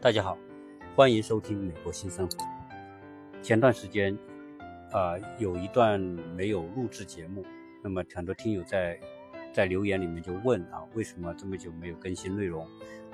[0.00, 0.38] 大家好，
[0.94, 2.36] 欢迎收听美国新生活。
[3.42, 4.16] 前段时间，
[4.92, 7.44] 啊，有一段没有录制节目，
[7.82, 8.96] 那么很多听友在
[9.52, 12.64] 在留言里面就问啊，为什么这么久没有更新内容？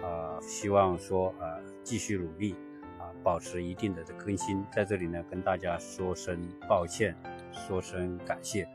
[0.02, 2.54] 啊，希望说啊，继续努力
[2.98, 4.62] 啊，保持一定的更新。
[4.70, 6.38] 在这里呢，跟大家说声
[6.68, 7.16] 抱歉，
[7.50, 8.68] 说声感谢，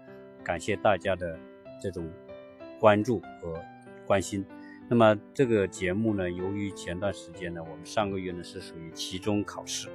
[0.43, 1.37] 感谢大家的
[1.79, 2.09] 这种
[2.79, 3.53] 关注和
[4.07, 4.43] 关心。
[4.91, 9.87] 那么这个节目呢，由于前段时间呢，我们上个月呢是属于期中考试，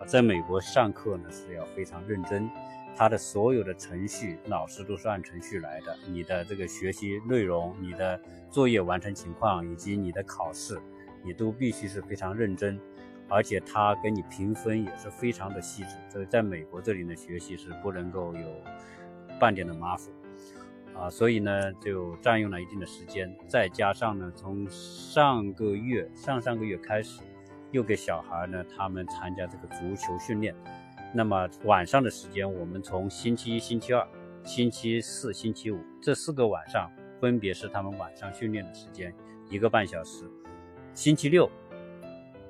[0.00, 2.50] 啊，在美国上课呢是要非常认真，
[2.96, 8.20] 他的所有的程序，老师都是按程序来的，你的这个学习内容、你的
[8.50, 10.76] 作业完成情况以及你的考试，
[11.22, 12.80] 你都必须是非常认真，
[13.28, 18.60] 而且他给你评分也是非常的细致，所以在美国这里呢，学习是不能够有
[19.38, 20.10] 半点的马虎。
[20.96, 27.20] 啊，所以呢，就占用了一定的时间，再加上呢，从上个月、上上个月开始，
[27.70, 30.54] 又给小孩呢他们参加这个足球训练。
[31.12, 34.06] 那么晚上的时间，我们从星期一、星期二、
[34.44, 36.90] 星期四、星期五这四个晚上，
[37.20, 39.12] 分别是他们晚上训练的时间，
[39.50, 40.24] 一个半小时。
[40.94, 41.50] 星期六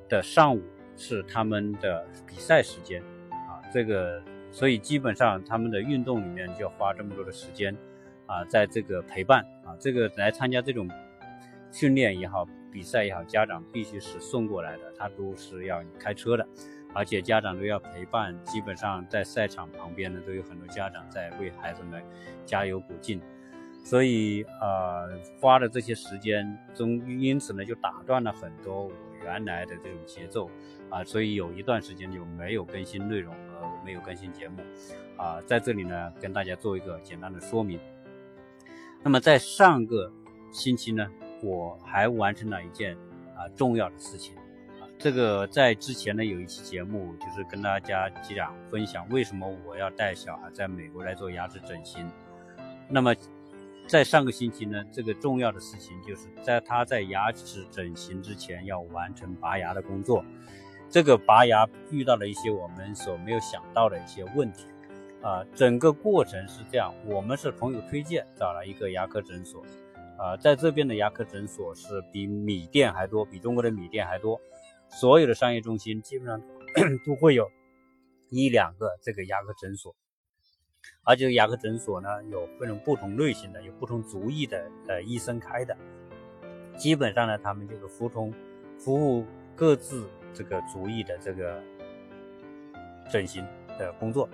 [0.09, 0.63] 的上午
[0.97, 7.75] 是他们的比赛时间，啊，这个，所以基本上他们的运动里面就要花这么多的时间。
[8.33, 10.89] 啊，在这个陪伴啊，这个来参加这种
[11.71, 16.49] 训练也好，比赛也好，家长必须是送过来的，他都是要开车的，
[16.95, 18.35] 而且家长都要陪伴。
[18.43, 22.03] 基本上在赛场旁边呢，都有很多家长在为孩子们
[22.47, 23.21] 加油鼓劲，
[23.85, 25.05] 所以啊，
[25.39, 30.51] 花的这些时间中，因此呢，就打断了很多我原来的这种节奏
[30.89, 34.63] 啊，所以有一段时间就没有更新内容和没有更新节目
[35.19, 37.79] 啊，在这里呢，跟大家做一个简单的说明。
[39.05, 40.11] 那么在上个
[40.53, 41.09] 星期呢，
[41.43, 42.95] 我还完成了一件
[43.37, 44.37] 啊重要的事情
[44.81, 44.87] 啊。
[44.99, 52.09] 这个在之前呢有一期节目，就是跟大家讲分享为什么我要带小孩在美国来做牙齿整形。
[52.89, 53.13] 那么
[53.89, 60.25] 在上个星期呢，这个重要的事情就是在他在牙齿整形之前要完成拔牙的工作。
[60.89, 64.67] 这个拔牙遇到了一些我们所没有想到的一些问题。
[65.23, 69.65] 啊，整个过程是这样，我们是朋友推荐找了一个牙科诊所，
[70.19, 74.41] 啊，在这边的牙科诊所是比米店还多，比中国的米店还多，
[74.89, 76.43] 所有的商业中心基本上
[77.07, 77.49] 都会有
[78.31, 79.95] 一两个这个牙科诊所，
[81.05, 85.77] 而且牙科诊所呢有各种不同类型的，有不同族裔的呃医生开的，
[86.77, 88.35] 基本上呢他们就是服从
[88.77, 89.25] 服务
[89.55, 91.63] 各自这个族裔的这个
[93.09, 93.47] 整形
[93.79, 94.29] 的工作。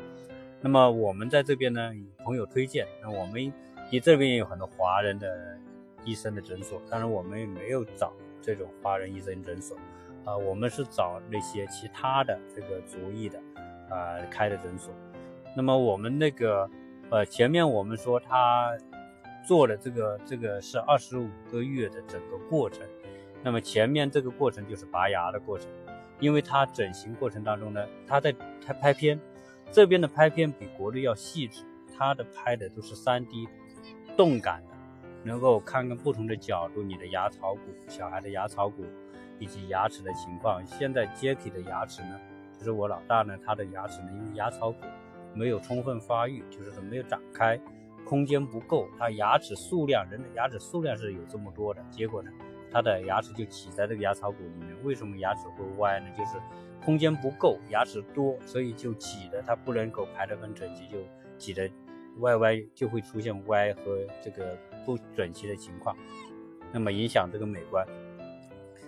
[0.61, 1.93] 那么我们在这边呢，
[2.25, 3.53] 朋友推荐，那我们
[3.93, 5.57] 你这边也有很多华人的
[6.05, 9.77] 医生的诊所，当然我们也没有找这种华人医生诊所，
[10.25, 13.39] 啊，我们是找那些其他的这个族裔的
[13.89, 14.93] 啊开的诊所。
[15.55, 16.69] 那么我们那个
[17.09, 18.77] 呃前面我们说他
[19.47, 22.85] 做的这个这个是二十五个月的整个过程，
[23.45, 25.69] 那么前面这个过程就是拔牙的过程，
[26.19, 28.33] 因为他整形过程当中呢，他在
[28.67, 29.21] 拍拍片。
[29.71, 31.63] 这边的拍片比国内要细致，
[31.97, 33.47] 它的拍的都是 3D
[34.17, 34.77] 动感的，
[35.23, 38.85] 能够看看不同的角度，你的牙槽骨、小孩的牙槽骨
[39.39, 40.65] 以及牙齿的情况。
[40.67, 42.19] 现在 Jacky 的牙齿呢，
[42.59, 44.79] 就是我老大呢，他的牙齿呢，因为牙槽骨
[45.35, 47.61] 没有充分发育，就是说没有长开，
[48.07, 52.31] 空间不够，他牙齿数量，人的牙齿数量是有这么多的，结果呢，
[52.73, 54.75] 他的牙齿就挤在这个牙槽骨里面。
[54.83, 56.07] 为什么牙齿会歪呢？
[56.17, 56.41] 就是。
[56.85, 60.99] 空间不够，牙齿多，所以就挤的它不能够排得很整齐，就
[61.37, 61.71] 挤得
[62.21, 65.97] 歪歪，就会出现歪和这个不整齐的情况，
[66.73, 67.87] 那么影响这个美观。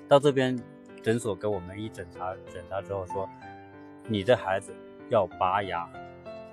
[0.08, 0.58] 到这边
[1.02, 3.28] 诊所给我们一检查，检查之后说，
[4.08, 4.74] 你的孩子
[5.08, 5.82] 要拔牙，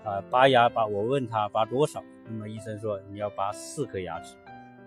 [0.03, 4.35] 啊，拔牙拔，我问他拔多少，那么医生说你要拔四颗牙齿，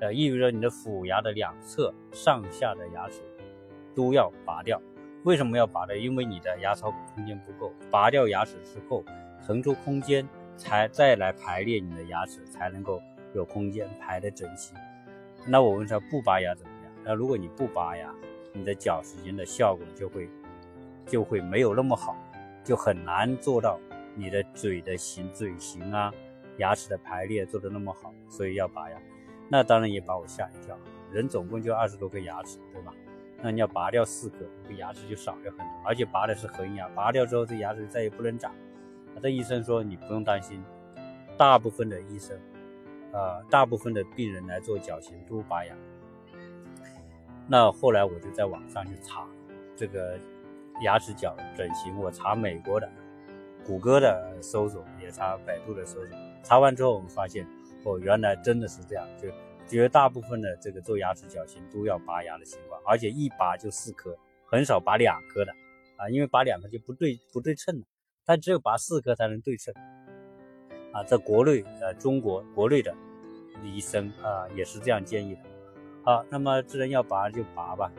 [0.01, 3.23] 呃，意味着你的虎牙的两侧上下的牙齿
[3.95, 4.81] 都要拔掉。
[5.25, 5.97] 为什么要拔呢？
[5.97, 9.05] 因为你的牙槽骨空间不够，拔掉牙齿之后
[9.47, 10.27] 腾出空间，
[10.57, 13.03] 才再来排列你的牙齿，才能够
[13.35, 14.73] 有空间排得整齐。
[15.47, 16.93] 那我问他不拔牙怎么样？
[17.05, 18.11] 那如果你不拔牙，
[18.55, 20.29] 你的矫形的效果就会
[21.05, 22.17] 就会没有那么好，
[22.65, 23.79] 就很难做到
[24.15, 26.11] 你的嘴的形、嘴型啊、
[26.57, 28.97] 牙齿的排列做得那么好，所以要拔牙。
[29.49, 30.79] 那当然也把我吓一跳，
[31.13, 32.95] 人总共就二十多个牙齿，对吧？
[33.43, 34.37] 那你要拔掉四颗，
[34.69, 38.53] 这牙齿就少掉很多，而且拔的是恒牙，拔掉之后这牙齿再也不能长。
[39.15, 40.63] 那这医生说你不用担心，
[41.37, 42.39] 大部分的医生，
[43.13, 45.75] 呃，大部分的病人来做矫形都拔牙。
[47.49, 49.27] 那后来我就在网上去查，
[49.75, 50.19] 这个
[50.83, 52.89] 牙齿矫整形，我查美国的、
[53.67, 57.47] 谷歌的搜索，也查百度的搜索，查完之后我们发现，
[57.85, 59.29] 哦，原来真的是这样，就
[59.71, 65.53] 绝大部分的这个做牙齿矫形都要拔牙的情况，而且一拔就四颗，很少拔两颗的
[65.97, 67.85] 啊，因为拔两颗就不对不对称了，
[68.27, 69.73] 它只有拔四颗才能对称
[70.93, 72.93] 啊，在国内呃中国国内的
[73.63, 75.41] 医生啊也是这样建议的。
[76.03, 77.93] 好，那么既然要拔就拔吧。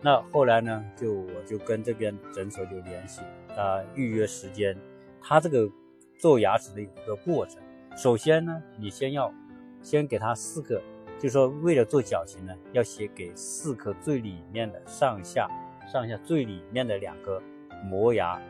[0.00, 3.20] 那后来呢，就我就跟这边诊所就联系
[3.54, 4.76] 啊，预约时间。
[5.20, 5.70] 他这个
[6.18, 7.62] 做牙齿的一个过程，
[7.96, 9.32] 首先呢，你先要
[9.80, 10.82] 先给他四个，
[11.18, 15.48] 就说为了做矫形呢，要先给四颗最里面的上下
[15.86, 17.40] 上下最里面的两个
[17.84, 18.40] 磨牙，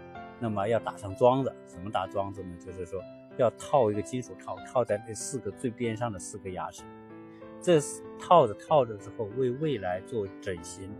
[0.41, 1.53] 那么要打上桩子。
[1.67, 2.56] 怎么打桩子呢？
[2.59, 3.03] 就是说
[3.37, 6.82] 要套一个金属套，套在那四个最边上的四颗牙齿。
[7.61, 7.79] 这
[8.19, 10.91] 套着套着之后，为未来做整形，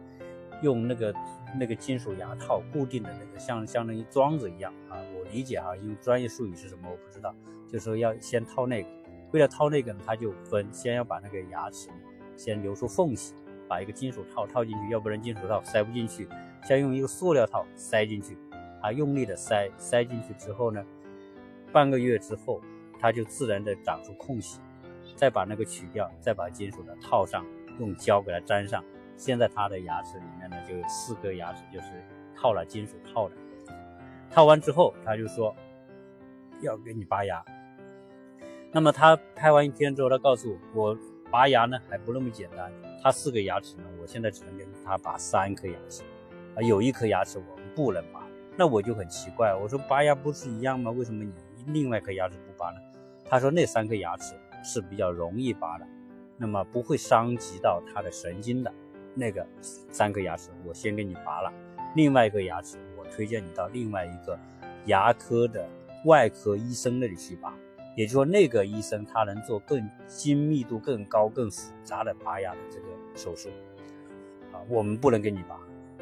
[0.63, 1.15] 用那个
[1.59, 4.97] 那个金属牙套固定的那个，像相当于桩子一样啊。
[5.17, 7.35] 我理解啊，因为专业术语是什么我不知道，
[7.67, 8.89] 就说要先套那个。
[9.33, 11.89] 为了套那个呢，他就分，先要把那个牙齿
[12.37, 13.35] 先留出缝隙，
[13.69, 16.29] 把一个金属套套进去，要不然金属套塞不进去，
[16.65, 18.37] 先用一个塑料套塞进去，
[18.81, 20.85] 啊，用力的塞，塞进去之后呢，
[21.73, 22.61] 半个月之后，
[23.01, 24.61] 它就自然的长出空隙。
[25.15, 27.47] 再把那个取掉，再把金属的套上，
[27.79, 28.83] 用胶给它粘上。
[29.17, 32.03] 现在他的牙齿里面呢，就有四颗牙齿，就是
[32.35, 33.37] 套了金属套的。
[34.31, 35.55] 套完之后，他就说
[36.61, 37.45] 要给你拔牙。
[38.73, 40.99] 那么他拍完一天之后，他告诉我，我
[41.31, 42.73] 拔牙呢还不那么简单。
[43.03, 46.03] 他四个牙齿呢，我现在只能给他拔三颗牙齿，
[46.57, 48.27] 啊，有一颗牙齿我们不能拔。
[48.57, 50.91] 那我就很奇怪，我说拔牙不是一样吗？
[50.91, 51.33] 为什么你
[51.67, 52.81] 另外一颗牙齿不拔呢？
[53.29, 54.35] 他说那三颗牙齿。
[54.65, 55.87] 是比较容易拔的，
[56.39, 58.73] 那么不会伤及到他的神经的。
[59.13, 61.53] 那个三颗牙齿我先给你拔了，
[61.97, 64.39] 另外一个牙齿我推荐你到另外一个
[64.87, 65.69] 牙科的
[66.05, 67.53] 外科医生那里去拔，
[67.95, 73.49] 也就是说那个医生他能做更精密度更高、更复杂的拔牙的这个手术。
[74.53, 75.59] 啊，我们不能给你拔，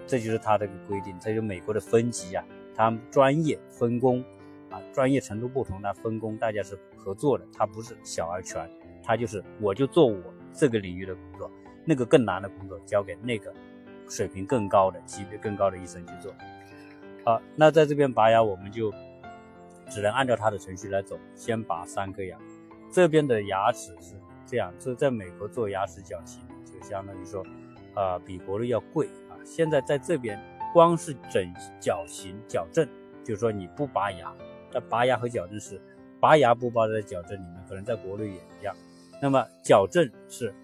[0.06, 1.16] 这就是他这个规定。
[1.20, 2.44] 这就美国的分级啊，
[2.74, 4.24] 他专业分工。
[4.70, 8.70] 啊，专业程度不同，那分工大家是合作的，他不是小而全，
[9.02, 10.22] 他就是我就做我
[10.52, 11.50] 这个领域的工作，
[11.84, 13.52] 那个更难的工作交给那个
[14.08, 16.32] 水平更高的、级别更高的医生去做。
[17.24, 18.94] 好，那在这边拔牙，我们就
[19.90, 22.38] 只能按照他的程序来走，先拔三颗牙。
[22.90, 24.14] 这边的牙齿是
[24.46, 27.44] 这样，这在美国做牙齿矫形，就相当于说，
[27.94, 29.36] 呃，比国内要贵啊。
[29.44, 30.40] 现在在这边，
[30.72, 32.88] 光是整矫形矫正，
[33.24, 34.34] 就是说你不拔牙。
[34.72, 35.80] 那拔牙和矫正是，
[36.20, 38.74] 拔牙不拔在矫正里面，可能在国内也一样。
[39.20, 40.54] 那么矫正是，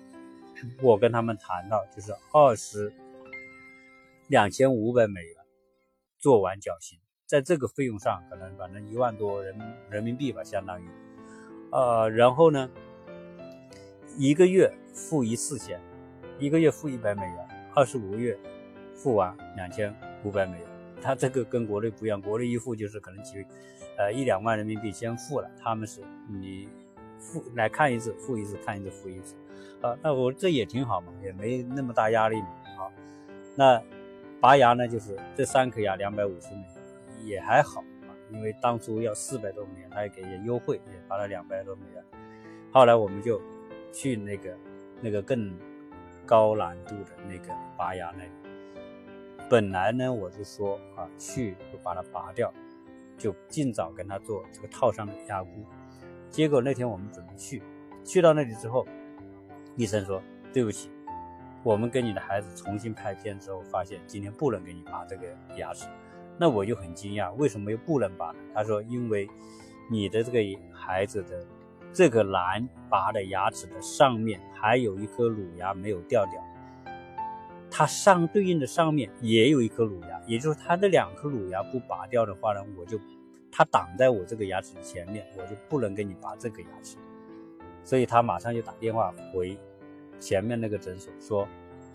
[0.80, 2.92] 我跟他们谈到就是二十
[4.28, 5.36] 两千五百美元
[6.18, 9.54] 做完矫形，在这个费用上可能反正一万多人
[9.90, 10.88] 人民币吧，相当于，
[11.72, 12.70] 呃，然后呢，
[14.16, 15.80] 一个月付一次钱，
[16.38, 18.38] 一个月付一百美元，二十五个月
[18.94, 20.66] 付完两千五百美元。
[21.02, 23.44] 他这个跟国内不一样，国内一付就是可能几。
[23.98, 26.68] 呃，一两万人民币先付了，他们是你
[27.18, 29.34] 付来看一次，付一次，看一次，付一次，
[29.80, 32.92] 啊，那我这也挺好嘛，也没那么大压力嘛，好，
[33.54, 33.82] 那
[34.38, 36.75] 拔牙呢，就是这三颗牙两百五十美元，
[37.26, 42.02] 也还好啊，因为当初要四百多美元，他也给些优惠，也拔了两百多美元，
[42.72, 43.40] 后来我们就
[43.92, 44.56] 去那个
[45.00, 45.52] 那个更
[46.24, 48.30] 高难度的那个拔牙那里，
[49.50, 52.52] 本来呢我就说啊，去就把它拔掉。
[53.18, 55.64] 就尽早跟他做这个套上的牙箍，
[56.28, 57.62] 结果那天我们准备去，
[58.04, 58.86] 去到那里之后，
[59.74, 60.90] 医生说对不起，
[61.62, 65.86] 我们跟你的孩子重新拍片之后，发现今天不能给你拔这个牙齿。
[66.38, 68.38] 那我就很惊讶，为什么又不能拔呢？
[68.54, 69.28] 他说因为
[69.90, 70.38] 你的这个
[70.72, 71.46] 孩子的
[71.92, 76.42] 这个难拔的牙齿的上面还有一颗乳牙没有掉掉。
[77.70, 82.98] 它上对应的上面也有一颗乳牙，也就是它的两颗乳牙不拔掉的话呢，我就
[83.50, 86.96] 它挡在我这个牙齿的前面，我就不能给你拔这个牙齿。
[87.84, 89.58] 所以他马上就打电话回
[90.18, 91.48] 前面那个诊所说，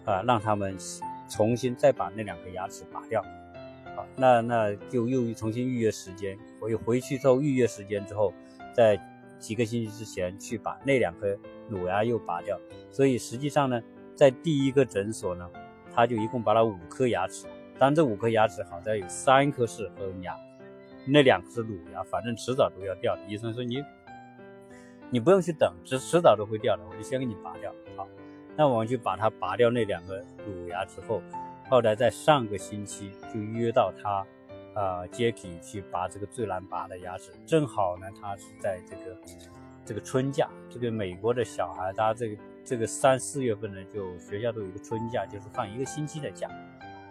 [0.05, 0.75] 啊，让他们
[1.29, 3.23] 重新再把那两颗牙齿拔掉。
[3.95, 8.33] 好，那那就又重新预约时间，回回去之后预约时间之后，
[8.73, 8.99] 在
[9.39, 11.37] 几个星期之前去把那两颗
[11.69, 12.59] 乳牙又拔掉。
[12.89, 13.81] 所以实际上呢，
[14.15, 15.49] 在第一个诊所呢。
[15.93, 17.45] 他就一共拔了五颗牙齿，
[17.77, 20.33] 但这五颗牙齿好在有三颗是恒牙，
[21.05, 23.21] 那两颗是乳牙，反正迟早都要掉的。
[23.27, 23.83] 医生说你，
[25.09, 27.75] 你不用去等，迟迟早都会掉的，我就先给你拔掉。
[27.97, 28.07] 好，
[28.55, 30.17] 那我们去把它拔掉那两个
[30.47, 31.21] 乳牙之后，
[31.71, 34.25] 后来在上个星期就约到他，
[34.75, 39.17] 呃，Jacky 去拔这个最难拔的牙齿，正好呢，他是在这个
[39.85, 46.49] 这个春假，这个美国的小孩，他这个这个三四月份呢，就学校都有一个春假，就是放一个星期的假，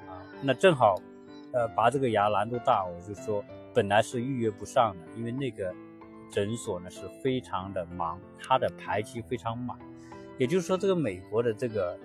[0.07, 0.95] 啊，那正好，
[1.55, 5.75] 呃，拔这个牙难度大，我就说本来是预约不上的，因为那个
[6.31, 9.75] 诊所呢是非常的忙，他的排期非常满，
[10.37, 11.99] 也就是说这个美国的这个。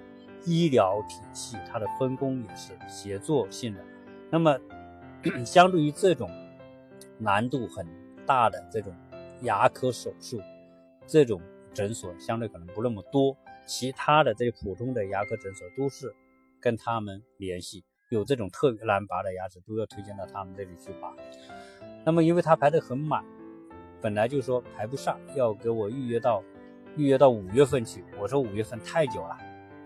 [0.46, 3.84] 医疗体系它的分工也是协作性的，
[4.30, 4.58] 那么
[5.46, 6.30] 相对于这种
[7.18, 7.86] 难度很
[8.26, 8.94] 大的这种
[9.42, 10.40] 牙科手术，
[11.08, 11.42] 这种
[11.74, 13.36] 诊所相对可能不那么多，
[13.66, 16.14] 其他的这些普通的牙科诊所都是
[16.60, 21.14] 跟他们联系，有这种特别难拔的牙齿都要推荐到他们这里去拔。
[22.06, 23.26] 那么因为他排的很满，
[24.00, 26.44] 本来就说排不上，要给我预约到
[26.96, 29.38] 预约到五月份去，我说五月份太久了。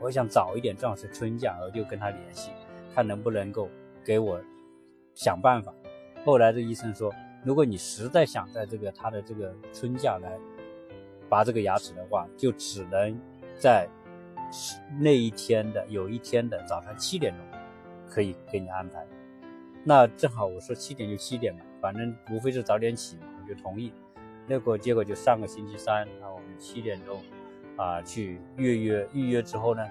[0.02, 2.52] 我想早一点，正好是春假，我就跟他联系，
[2.96, 3.70] 看能不能够
[4.04, 4.42] 给我
[5.14, 5.74] 想办法。
[6.26, 7.14] 后来这医生说，
[7.44, 10.38] 如果你实在想在这个他的这个春假来
[11.28, 13.20] 拔这个牙齿的话，就只能
[13.58, 13.88] 在
[15.00, 17.46] 那一天的有一天的早上七点钟
[18.10, 19.06] 可以给你安排。
[19.84, 23.94] 那正好我说七点就七点嘛，反正无非是早点起嘛，我就同意。
[24.48, 27.22] 那个结果就上个星期三，那我们七点钟。
[27.80, 29.82] 啊，去预约预约之后呢，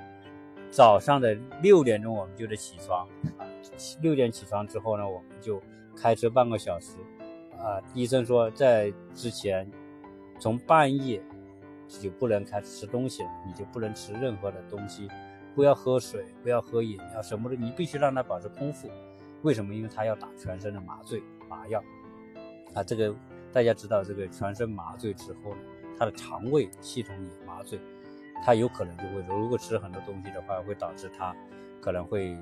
[0.70, 3.48] 早上的六点钟我们就得起床啊，
[4.02, 5.58] 六点起床之后呢，我们就
[5.96, 6.98] 开车半个小时
[7.56, 7.80] 啊。
[7.94, 9.66] 医生说在之前
[10.38, 11.22] 从半夜
[11.88, 15.08] 就不能开始吃东西了，你就不能吃任何的东西，
[15.54, 18.90] 不要喝水，不要喝饮料什么的，你必须让他保持空腹。
[19.40, 19.74] 为什么？
[19.74, 21.82] 因为他要打全身的麻醉麻药
[22.74, 22.82] 啊。
[22.82, 23.14] 这个
[23.50, 25.60] 大家知道，这个全身麻醉之后呢。
[25.98, 27.80] 他的肠胃系统也麻醉，
[28.44, 31.34] 他有可能就会，如果吃很多东西的话，会导致他
[31.80, 32.36] 可能会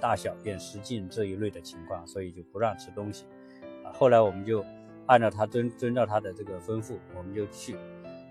[0.00, 3.24] 大小便失禁这一类的情况，所以就不让吃东西。
[3.84, 4.64] 啊，后来我们就
[5.06, 7.76] 按照他遵遵照他的这个吩咐，我们就去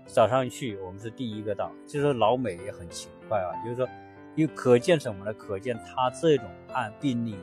[0.06, 1.70] 早上去，我们是第一个到。
[1.86, 3.88] 就是老美也很勤快啊，就是说，
[4.34, 5.32] 因为可见什么呢？
[5.34, 7.36] 可见他这种按病例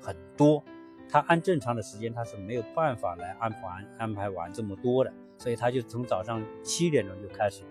[0.00, 0.62] 很多，
[1.08, 3.58] 他按正常的时间他是没有办法来安排
[3.98, 5.12] 安排完这么多的。
[5.40, 7.62] 所以他就从早上七点钟就开始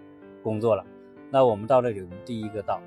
[0.41, 0.83] 工作了。
[1.29, 2.81] 那我们到那里，我们第一个到，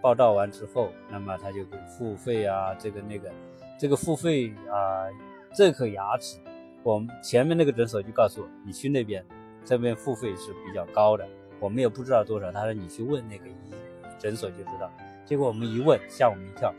[0.00, 3.28] 报道完之后，那么他就给付费啊，这个那个，
[3.76, 5.10] 这个付费啊，
[5.52, 6.38] 这颗牙齿，
[6.84, 9.24] 我们前面那个诊所就告诉我，你去那边，
[9.64, 11.26] 这边付费是比较高的，
[11.58, 12.52] 我们也不知道多少。
[12.52, 13.74] 他说你去问那个医
[14.16, 14.88] 诊所就知道。
[15.26, 16.72] 结果我们一问，吓我们一跳。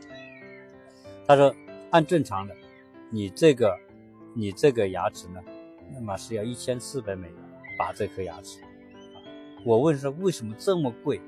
[1.26, 1.54] 他说
[1.90, 2.56] 按正常的，
[3.10, 3.78] 你这个
[4.34, 5.42] 你这个牙齿呢？
[5.92, 7.36] 那么是要一千四百美元
[7.78, 8.60] 拔这颗牙齿，
[9.64, 11.18] 我问说为什么这么贵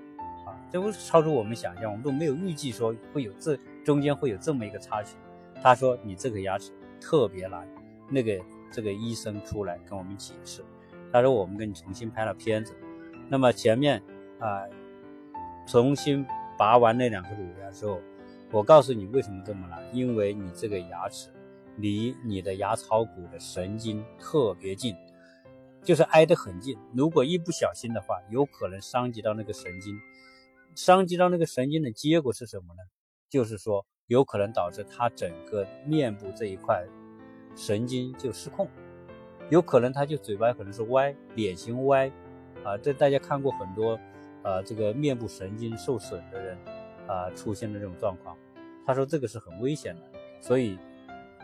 [0.46, 0.52] 啊？
[0.70, 5.16] 这不是超出我们想象，我们都没有预计说会有这中间会有这么一个插曲。
[5.62, 7.66] 他说你这个牙齿特别难，
[8.08, 10.62] 那个这个医生出来跟我们解释，
[11.12, 12.74] 他说我们给你重新拍了片子，
[13.28, 14.02] 那么前面
[14.38, 14.62] 啊
[15.66, 16.24] 重新
[16.56, 18.00] 拔完那两颗乳牙之后，
[18.50, 21.28] 我告诉你为什么这么难，因为你这个牙齿。
[21.78, 24.96] 离你的牙槽骨的神经特别近，
[25.84, 26.76] 就是挨得很近。
[26.92, 29.96] 如果一不小心的话，有可能伤及到那个神经。
[30.74, 32.82] 伤及到那个神经的结果是什么呢？
[33.28, 36.84] 就是说，有可能导致他整个面部这一块
[37.54, 38.68] 神经就失控，
[39.48, 42.10] 有可能他就嘴巴可能是歪，脸型歪。
[42.64, 43.98] 啊，这大家看过很多，
[44.42, 46.58] 啊，这个面部神经受损的人，
[47.06, 48.36] 啊，出现的这种状况。
[48.84, 50.02] 他说这个是很危险的，
[50.40, 50.76] 所以。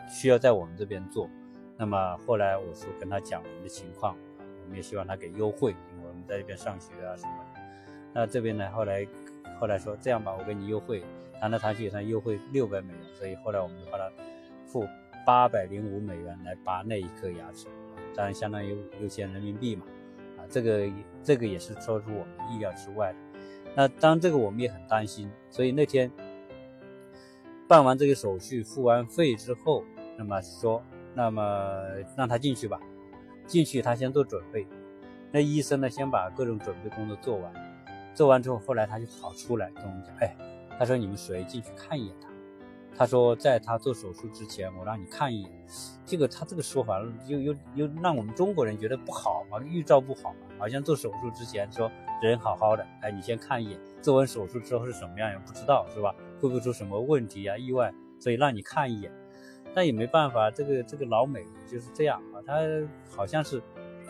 [0.07, 1.29] 需要在我们这边做，
[1.77, 4.15] 那么后来我说跟他讲我们的情况，
[4.63, 7.61] 我们也希望他给优惠，因为我们在这边上学啊什么的。
[8.13, 9.05] 那这边呢，后来
[9.59, 11.03] 后来说这样吧，我给你优惠，
[11.39, 14.09] 谈来谈去他优惠六百美元，所以后来我们就帮他
[14.65, 14.87] 付
[15.25, 17.67] 八百零五美元来拔那一颗牙齿，
[18.15, 19.85] 当然相当于六千人民币嘛，
[20.37, 20.89] 啊，这个
[21.23, 23.19] 这个也是超出我们意料之外的。
[23.75, 26.09] 那当这个我们也很担心，所以那天
[27.67, 29.83] 办完这个手续，付完费之后。
[30.17, 30.81] 那么说，
[31.13, 31.43] 那么
[32.15, 32.79] 让他进去吧。
[33.45, 34.65] 进去他先做准备。
[35.31, 37.53] 那医生呢，先把各种准备工作做完。
[38.13, 40.35] 做完之后，后来他就跑出来跟我们讲：“哎，
[40.79, 42.29] 他说你们谁进去看一眼他？
[42.97, 45.51] 他说在他做手术之前，我让你看一眼。
[46.05, 51.91] 这个他这个说法又又又让我们中国人觉得不好嘛，预兆不好嘛，好像做手术之前说
[52.21, 53.79] 人好好的，哎，你先看一眼。
[54.01, 56.15] 做完手术之后是什么样也不知道，是吧？
[56.41, 57.93] 会不会出什么问题啊、意外？
[58.17, 59.11] 所以让你看一眼。”
[59.75, 62.55] 但也没办法，这个这个老美就是这样啊，他
[63.13, 63.61] 好像是，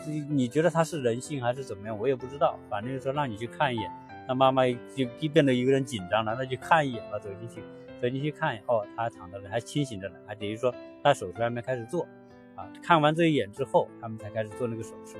[0.06, 2.56] 你你觉得他是人性还是怎么样，我也不知道。
[2.70, 3.90] 反正就说让你去看一眼，
[4.28, 4.62] 那妈妈
[4.94, 7.60] 就就变得有点紧张了，那就看一眼吧，走进去
[8.00, 12.06] 走进去看，哦，他躺着呢，还清醒着呢，还等于说他手术还没开始做，
[12.54, 15.18] 啊，看完这一眼之后，他们才开始做那个手术。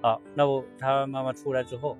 [0.00, 1.98] 好，那我他妈妈出来之后，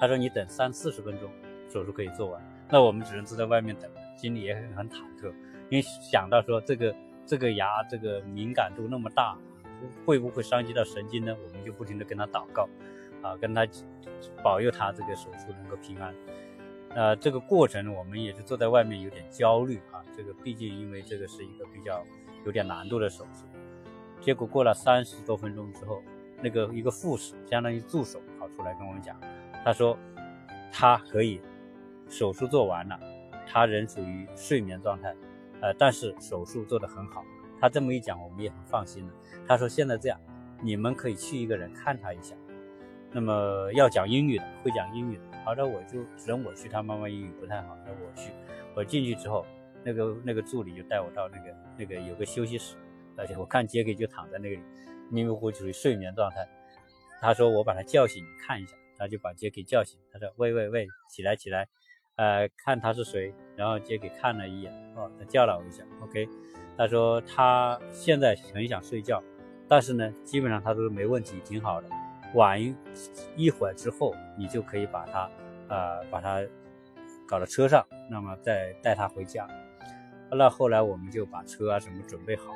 [0.00, 1.30] 他说你等三四十分钟，
[1.68, 2.42] 手术可以做完。
[2.70, 5.32] 那我们只能坐在外面等，心里也很很忐忑，
[5.68, 6.94] 因为想到说这个
[7.26, 9.36] 这个牙这个敏感度那么大，
[10.04, 11.36] 会不会伤及到神经呢？
[11.46, 12.68] 我们就不停的跟他祷告，
[13.22, 13.66] 啊，跟他
[14.42, 16.14] 保佑他这个手术能够平安。
[16.90, 22.04] 呃，这个过程我们也是坐在外面有点焦虑啊，这个毕竟因为这个是一个比较
[22.44, 23.44] 有点难度的手术。
[24.20, 26.02] 结果过了三十多分钟之后。
[26.40, 29.20] 那个一个护士，相当于助手跑出来跟我们讲，
[29.64, 29.98] 他说
[30.70, 31.40] 他可以
[32.08, 32.96] 手术做完了，
[33.44, 35.12] 他仍处于睡眠状态，
[35.60, 37.24] 呃，但是手术做得很好。
[37.60, 39.12] 他这么一讲，我们也很放心了。
[39.46, 40.20] 他说现在这样，
[40.62, 42.36] 你们可以去一个人看他一下。
[43.10, 45.22] 那么要讲英语的，会讲英语的。
[45.44, 46.68] 好的，我就只能我去。
[46.68, 48.30] 他妈妈英语不太好，那我去。
[48.76, 49.44] 我进去之后，
[49.84, 52.76] 那个那个助理就带我到那个那个有个休息室，
[53.16, 54.60] 而且我看杰克就躺在那里。
[55.10, 56.46] 迷迷糊糊处于睡眠状态，
[57.18, 59.98] 他说我把他叫醒看一下，他就把杰克叫醒。
[60.12, 61.66] 他说喂喂喂，起来起来，
[62.18, 63.32] 呃，看他是谁。
[63.56, 66.28] 然后杰给看了一眼，哦，他叫了我一下，OK。
[66.76, 69.20] 他说他现在很想睡觉，
[69.66, 71.88] 但是呢，基本上他都是没问题，挺好的。
[72.34, 72.76] 晚一
[73.34, 75.30] 一会儿之后，你就可以把他，
[75.68, 76.40] 呃，把他
[77.26, 79.48] 搞到车上，那么再带他回家。
[80.30, 82.52] 那后来我们就把车啊什么准备好，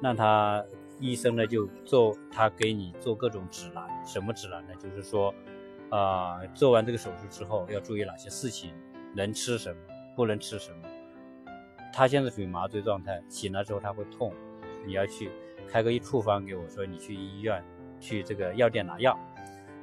[0.00, 0.64] 让他。
[1.02, 4.74] 医生呢就做他给你做各种指南，什么指南呢？
[4.78, 5.34] 就是说，
[5.88, 8.74] 啊，做完这个手术之后要注意哪些事情，
[9.14, 9.80] 能吃什么，
[10.14, 10.88] 不能吃什么。
[11.92, 14.32] 他现在属于麻醉状态，醒了之后他会痛，
[14.86, 15.30] 你要去
[15.68, 17.62] 开个一处方给我说，你去医院
[17.98, 19.18] 去这个药店拿药，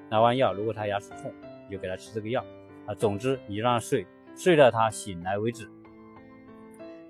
[0.09, 1.33] 拿完药如果他牙齿痛，
[1.67, 2.43] 你就给他吃这个药
[2.85, 2.93] 啊。
[2.95, 5.69] 总之你让他睡，睡到他醒来为止。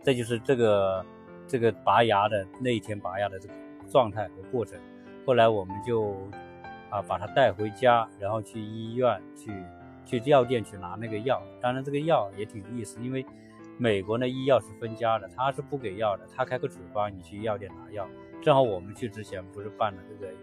[0.04, 1.06] 这就是这个
[1.48, 3.54] 这个拔牙的那一天拔牙的这个。
[3.90, 4.78] 状态和过程，
[5.26, 6.18] 后来我们就
[6.90, 9.50] 啊把他带回家，然后去医院去
[10.08, 11.40] 去药店去拿那个药。
[11.62, 13.24] 当然这个药也挺有意思，因为
[13.78, 18.08] 美国呢医药是分家的，他是不给药的，他开个处方，你去药店拿药。
[18.42, 20.34] 正好我们去之前不是办了这个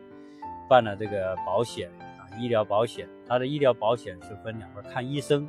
[0.68, 5.48] 办了这个保险啊，医疗保险，他的医疗保险是分两块，看医生，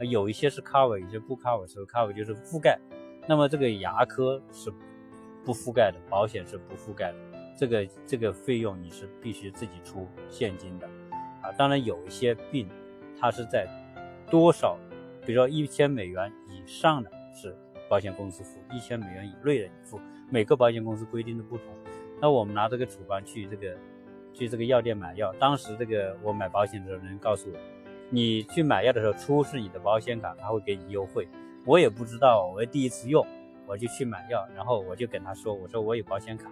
[0.00, 2.78] 有一些是 cover，有些不 cover，所以 cover 就是覆盖。
[3.28, 4.72] 那么这个牙科是
[5.44, 7.18] 不覆盖的，保险是不覆盖的。
[7.56, 10.86] 这个这个费用你是必须自己出现金的，
[11.42, 12.66] 啊，当然有一些病，
[13.20, 13.68] 它是在
[14.30, 14.78] 多少，
[15.26, 17.54] 比如说一千美元以上的是
[17.88, 21.66] 保险公司付，一千美元以内的你付，每个保险公司规定的不同。
[22.20, 23.76] 那我们拿这个处方去这个
[24.32, 27.58] 去这个药店买药，当时这个我买保险的时候人告诉我，
[28.08, 31.28] 你去买药的时候出示你的保险卡，他会给你优惠。
[31.66, 33.26] 我也不知道，我第一次用，
[33.66, 36.50] 我就去买药，然后我就跟他说，我说我有保险卡。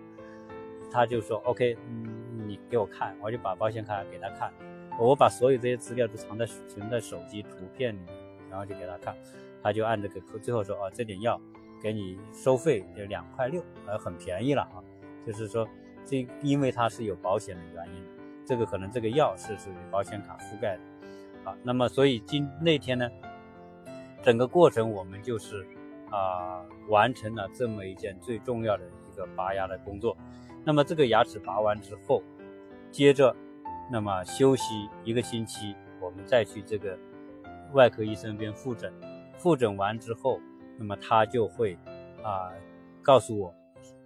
[0.90, 4.50] 他就说 OK，嗯，你给我看，我就把保险卡给他看，
[4.98, 8.14] 我把所有这些资料都藏在存在手机图片里面，
[8.50, 9.14] 然后就给他看，
[9.62, 11.40] 他就按这个扣最后说哦，这点药
[11.80, 14.82] 给你收费就两块六，呃，很便宜了啊，
[15.24, 15.66] 就是说
[16.04, 18.02] 这因为它是有保险的原因，
[18.44, 23.08] 这个可能这个药是属于保险卡覆盖的，啊，那么所以今那天呢，
[24.22, 25.64] 整个过程我们就是
[26.11, 30.16] 啊完成了这么一件最重要的一个拔牙的工作。
[30.64, 32.22] 那么这个牙齿拔完之后，
[32.90, 33.34] 接着，
[33.90, 36.98] 那么休息一个星期，我们再去这个
[37.72, 38.92] 外科医生边复诊。
[39.37, 40.40] 复诊完之后，
[40.77, 41.79] 那么他就会
[42.22, 42.53] 啊
[43.03, 43.55] 告诉我，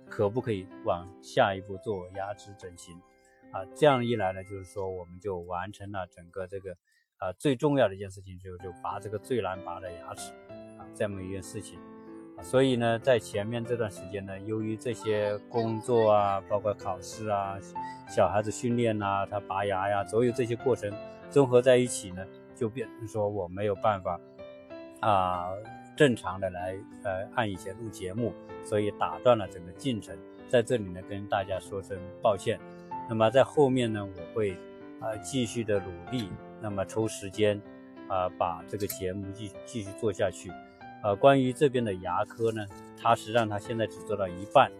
[0.08, 2.94] 可不可以往下一步做牙齿整形
[3.50, 3.64] 啊？
[3.74, 6.76] 这样一来呢，就是说我们就完成了整个这个
[7.16, 10.32] 啊最重要的一件事情，就就拔这个最难拔的牙齿
[10.78, 11.80] 啊这么一件事情。
[12.42, 17.56] 所以呢，在前面这段时间呢，由于这些工作啊，包括考试啊，
[18.08, 20.92] 小孩子训练呐，他拔牙呀，所有这些过程
[21.30, 24.20] 综合在一起呢，就变成说我没有办法
[25.00, 25.50] 啊
[25.96, 28.32] 正常的来呃按以前录节目，
[28.64, 30.16] 所以打断了整个进程。
[30.48, 32.58] 在这里呢，跟大家说声抱歉。
[33.08, 34.52] 那么在后面呢，我会
[35.00, 36.28] 啊继续的努力，
[36.60, 37.60] 那么抽时间
[38.08, 40.50] 啊把这个节目继继续做下去。
[41.02, 42.64] 呃，关于这边的牙科呢，
[42.96, 44.70] 他实际上他现在只做到一半，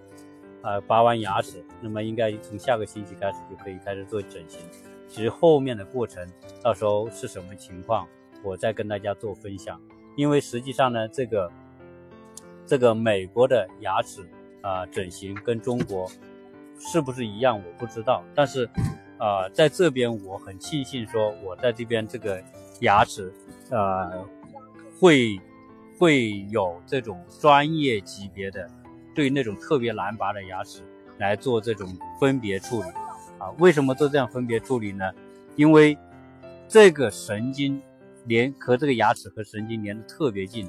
[0.62, 4.60] 呃，拔完牙齿，那么应该从下个星期开始就可以开始做整形。
[5.08, 6.24] 其实后面的过程，
[6.62, 8.06] 到时候是什么情况，
[8.44, 9.80] 我再跟大家做分享。
[10.16, 11.50] 因为实际上呢，这个
[12.64, 14.24] 这个美国的牙齿
[14.60, 16.08] 啊整形跟中国
[16.78, 18.22] 是不是一样，我不知道。
[18.32, 18.70] 但是，
[19.18, 22.40] 呃，在这边我很庆幸说，我在这边这个
[22.80, 23.32] 牙齿，
[23.70, 24.24] 呃，
[25.00, 25.40] 会。
[26.02, 28.68] 会有这种专业级别的
[29.14, 30.82] 对那种特别难拔的牙齿
[31.18, 32.88] 来做这种分别处理
[33.38, 33.48] 啊。
[33.58, 35.12] 为什么做这样分别处理呢？
[35.54, 35.96] 因为
[36.66, 37.80] 这个神经
[38.24, 40.68] 连和这个牙齿和神经连得特别近。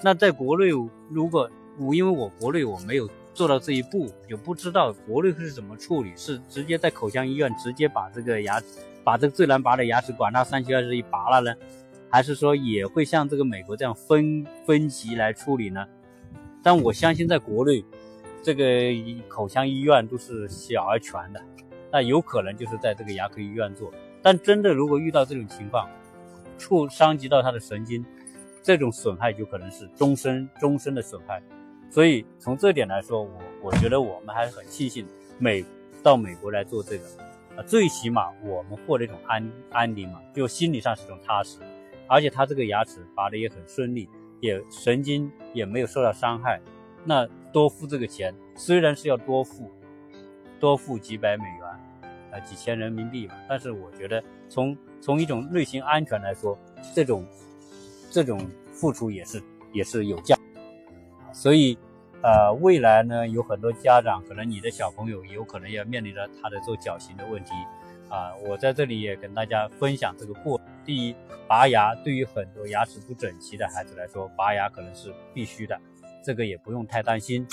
[0.00, 0.68] 那在国内，
[1.10, 8.62] 如果我因为我国内我没有做到这一步，就不知道国内是怎么处理，是直接在口腔医院直接把这个牙
[9.02, 11.58] 把这个最难拔的牙齿管它三七二十一拔了呢？
[12.10, 15.86] 还是说也会像这个美国这样分分级来处理呢？
[16.62, 17.84] 但我相信在国内，
[18.42, 18.64] 这个
[19.28, 21.40] 口腔医院都是小而全的，
[21.92, 23.92] 那有可能就是在这个牙科医院做。
[24.20, 25.88] 但真的如果遇到这种情况，
[26.58, 28.04] 触伤及到他的神经，
[28.62, 31.40] 这种损害就可能是终身终身的损害。
[31.88, 33.30] 所以从这点来说，我
[33.62, 35.06] 我觉得我们还是很庆幸
[35.38, 35.64] 美
[36.02, 37.04] 到美国来做这个，
[37.56, 41.58] 啊，最起码我们获得一种安安宁嘛，就心理上是一种踏实。
[42.08, 44.08] 而且他这个牙齿拔的也很顺利，
[44.40, 46.60] 也神经也没有受到伤害，
[47.04, 49.70] 那多付这个钱，虽然是要多付，
[50.58, 56.58] 多付几百美元，啊几千人民币吧，但是我觉得从从一种内心安全来说，
[56.94, 57.24] 这种
[58.10, 58.40] 这种
[58.72, 59.42] 付出也是
[59.72, 60.36] 也是有价，
[61.32, 61.78] 所以
[62.22, 67.52] 呃未来呢有很多家长可能你的小朋友有可能要面临着他的做矫形的问题。
[68.08, 70.58] 啊，我在这里也跟大家分享这个过。
[70.84, 71.14] 第一，
[71.46, 75.78] 拔牙对于很多牙齿不整齐的孩子来说，拔牙可能是必须的，
[76.24, 77.46] 这个也不用太担心。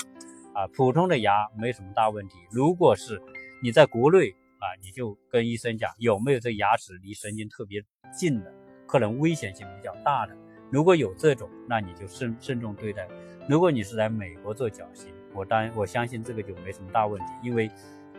[0.54, 2.38] 啊，普通的牙没什么大问题。
[2.50, 3.20] 如果是
[3.62, 7.82] 你在国内啊，你就跟医生讲有没有这牙齿离神经特别
[8.16, 8.50] 近的，
[8.86, 10.34] 可能危险性比较大的。
[10.70, 13.06] 如果有这种，那你就慎慎重对待。
[13.46, 17.70] 如果你是在美国做矫形，我当我相信这个就没什么大问题，因为。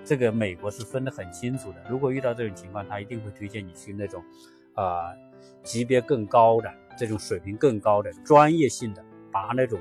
[0.07, 4.23] 这个美国是分得很清楚的，如果遇到这种情况，他一定会推荐你去那种，
[4.73, 5.13] 啊，
[5.63, 9.77] 级别更高的、这种水平更高的、专业性的拔那种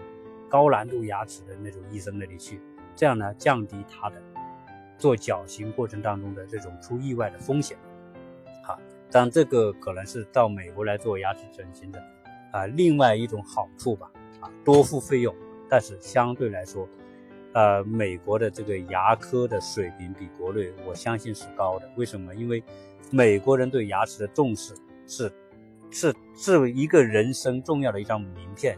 [0.49, 2.61] 高难度牙齿的那种医生那里去，
[2.97, 4.21] 这样呢，降低他的
[4.99, 7.79] 做矫形过程当中的这种出意外的风险。
[8.65, 8.77] 好，
[9.13, 12.03] 但这个可能是到美国来做牙齿整形的
[12.51, 14.11] 啊，另外一种好处吧，
[14.41, 15.33] 啊，多付费用，
[15.71, 16.89] 但是相对来说。
[17.57, 21.91] 呃，美国的这个牙科的水平比国内，我相信是高的。
[21.97, 22.35] 为什么？
[22.35, 22.63] 因为
[23.11, 24.75] 美国人对牙齿的重视
[25.07, 25.33] 是
[25.91, 28.77] 是是一个人生重要的一张名片。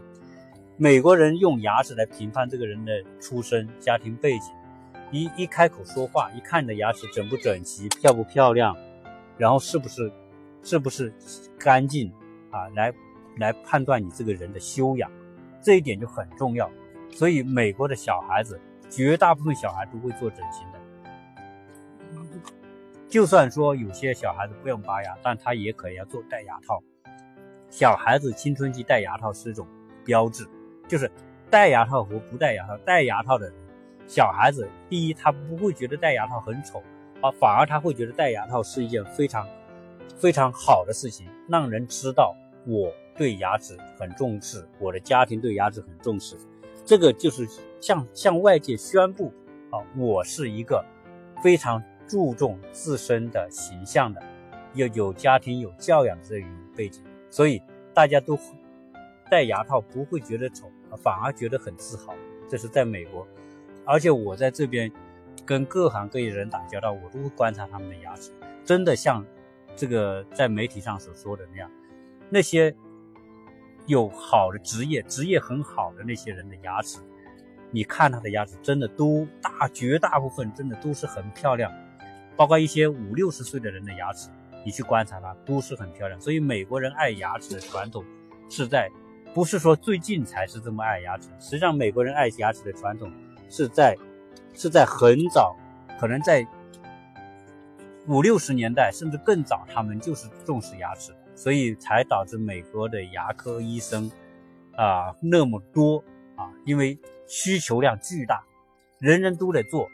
[0.76, 4.52] 美国人用牙齿来评判这个人的出身、家庭背景，
[5.10, 8.76] 一一开口说话，一看你的牙齿整不整齐、漂不漂亮，
[9.36, 10.08] 然后是不是
[10.62, 11.12] 是不是
[11.58, 12.12] 干净
[12.52, 12.94] 啊，来
[13.38, 15.10] 来判断你这个人的修养，
[15.60, 16.70] 这一点就很重要。
[17.10, 18.56] 所以美国的小孩子。
[18.90, 20.78] 绝大部分小孩都会做整形的，
[23.08, 26.82] 就算说有些小孩子不用拔牙，但他也可以要做戴牙套。
[27.70, 29.66] 小孩子青春期戴牙套是一种
[30.04, 30.48] 标志，
[30.86, 31.10] 就是
[31.50, 32.76] 戴牙套和不戴牙套。
[32.78, 33.54] 戴牙套的人，
[34.06, 36.82] 小孩子第一他不会觉得戴牙套很丑
[37.20, 39.46] 啊，反而他会觉得戴牙套是一件非常
[40.16, 42.34] 非常好的事情，让人知道
[42.66, 46.36] 我对牙齿很重视，我的家庭对牙齿很重视。
[46.88, 47.46] 这个就是
[47.82, 49.30] 向向外界宣布
[49.70, 50.82] 啊，我是一个
[51.42, 54.22] 非常注重自身的形象的，
[54.72, 57.60] 又有家庭有教养的这种背景，所以
[57.92, 58.38] 大家都
[59.30, 62.14] 戴牙套不会觉得丑，反而觉得很自豪。
[62.48, 63.28] 这是在美国，
[63.84, 64.90] 而且我在这边
[65.44, 68.32] 跟各行各业人打交道，我都会观察他们的牙齿，
[68.64, 69.22] 真的像
[69.76, 71.70] 这个在媒体上所说的那样，
[72.30, 72.74] 那些。
[73.88, 76.98] 有好的职业，职业很好的那些人的牙齿，
[77.70, 81.72] 你看他的牙齿真的都大，绝大部分真的都是很漂亮，
[82.36, 84.28] 包括一些五六十岁的人的牙齿，
[84.62, 86.20] 你去观察它都是很漂亮。
[86.20, 88.04] 所以美国人爱牙齿的传统
[88.50, 88.90] 是在，
[89.32, 93.10] 不是说最近才是这么爱牙齿，实际上美国人爱牙齿的传统
[93.48, 93.96] 是在，
[94.52, 95.56] 是在很早，
[95.98, 96.46] 可能在
[98.06, 101.10] 五六十年代甚至更早，他们就是重视牙齿。
[101.38, 104.10] 所以才导致美国的牙科医生
[104.74, 106.02] 啊那么多
[106.34, 106.98] 啊，因为
[107.28, 108.42] 需求量巨大，
[108.98, 109.88] 人人都得做，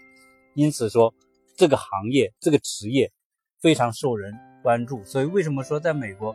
[0.55, 1.13] 因此说
[1.55, 3.13] 这个行业这个职业
[3.61, 5.05] 非常受人关注。
[5.05, 6.35] 所以为什么说在美国，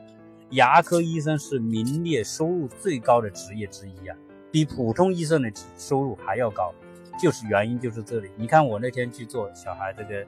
[0.51, 4.15] 牙科医生是名列收入最高的职业之一啊？
[4.51, 6.71] 比普通医生的收入还要高，
[7.19, 8.29] 就是原因就是这里。
[8.37, 10.23] 你看我那天去做小孩这个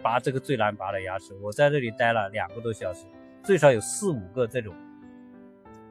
[0.00, 3.06] 拔这个最难拔的牙齿，我在这里待了两个多小时。
[3.42, 4.74] 最少有四五个这种，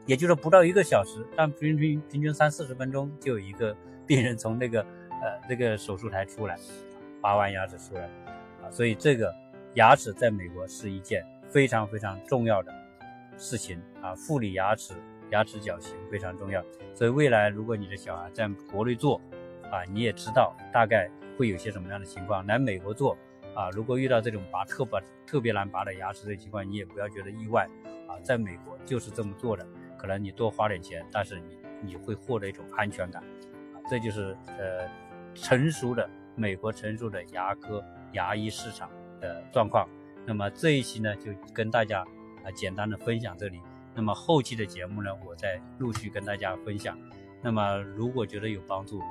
[0.06, 3.76] 也就是不到一个小时，但平均平均三四十分钟就有一个
[4.08, 6.58] 病人从那个呃那个手术台出来，
[7.22, 8.04] 拔完牙齿出来，
[8.64, 9.34] 啊，所以这个
[9.76, 12.74] 牙齿在美国是一件非常非常重要的
[13.38, 14.94] 事情啊，护理牙齿
[15.32, 16.64] 牙齿矫形非常重要。
[16.94, 19.20] 所以未来如果你的小孩在国内做，
[19.72, 22.46] 啊，你也知道大概会有些什么样的情况。
[22.48, 23.18] 来美国做，
[23.54, 27.68] 啊，如果遇到这种拔特拔特别难拔的牙齿的情况，你也不要觉得意外，
[28.08, 29.66] 啊，在美国就是这么做的，
[29.98, 33.22] 可能你多花点钱，但是你你会获得一种安全感，
[33.74, 34.90] 啊，这就是呃
[35.34, 37.84] 成熟的美国成熟的牙科
[38.14, 39.88] 牙医市场的状况。
[40.26, 42.02] 那么这一期呢，就跟大家
[42.44, 43.60] 啊简单的分享这里。
[43.94, 46.98] 那么后期的节目呢，我再陆续跟大家分享。
[47.42, 49.02] 那么如果觉得有帮助，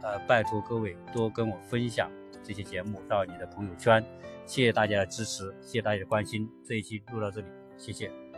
[0.00, 2.10] 呃，拜托各位多跟我分享
[2.42, 4.04] 这些节目到你的朋友圈。
[4.46, 6.48] 谢谢大家的支持，谢谢大家的关心。
[6.64, 8.29] 这一期录到这里，谢谢。